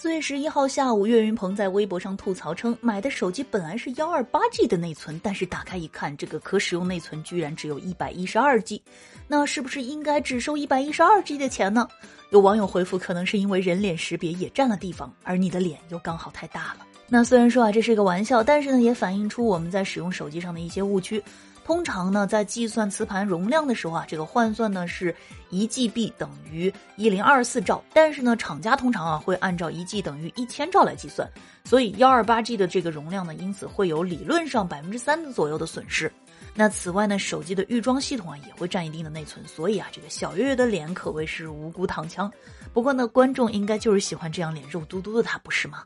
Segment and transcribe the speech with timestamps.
[0.00, 8.80] 四月十一号下午，岳云鹏在微博上吐槽称，买的手机本来是幺二八 G 的内存，但是打开一看，这个可使用内存居然只有一百一十二 G，
[9.26, 11.88] 那是不是应该只收一百一十二 G 的钱呢？
[12.30, 16.86] 有网友回复，可能是因为人脸识别也占了地方，而你的脸又刚好太大了。
[17.08, 21.22] 那虽然说啊，这是一个玩笑，但是呢，也反映出我们在使用手机上的一些误区。
[21.64, 25.14] 通常呢，在计算磁盘容量的时候啊，这个换算呢是
[25.50, 31.30] 一 GB 等于一零二四兆，但是呢，厂家通常啊会按照一 G 等于一千兆来计算，
[31.64, 36.10] 所以幺二八 G 的这个容量呢，因此会有理论上百分之三左右的损失。
[36.54, 42.30] 那此外呢，手机的预装系统啊也会占一定的内存，所以啊，这个小月月的脸可谓是无辜躺枪。
[42.72, 45.84] 不过呢，观众应该就是喜欢这样脸肉嘟嘟的他，不是吗？